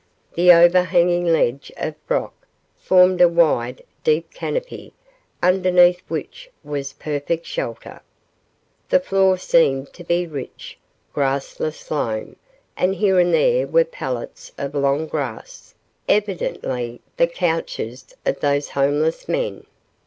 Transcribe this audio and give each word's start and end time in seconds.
The 0.33 0.51
overhanging 0.51 1.27
ledge 1.27 1.71
of 1.77 1.93
rock 2.09 2.33
formed 2.75 3.21
a 3.21 3.29
wide, 3.29 3.83
deep 4.03 4.33
canopy, 4.33 4.93
underneath 5.43 6.01
which 6.07 6.49
was 6.63 6.93
perfect 6.93 7.45
shelter. 7.45 8.01
The 8.89 8.99
floor 8.99 9.37
seemed 9.37 9.93
to 9.93 10.03
be 10.03 10.25
rich, 10.25 10.79
grassless 11.13 11.91
loam, 11.91 12.35
and 12.75 12.95
here 12.95 13.19
and 13.19 13.31
there 13.31 13.67
were 13.67 13.85
pallets 13.85 14.51
of 14.57 14.73
long 14.73 15.05
grass, 15.05 15.75
evidently 16.09 16.99
the 17.17 17.27
couches 17.27 18.07
of 18.25 18.39
these 18.39 18.69
homeless 18.69 19.27
men. 19.29 19.67